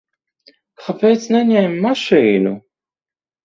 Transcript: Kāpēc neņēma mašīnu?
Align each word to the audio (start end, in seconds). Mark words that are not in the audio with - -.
Kāpēc 0.85 1.29
neņēma 1.37 1.77
mašīnu? 1.87 2.59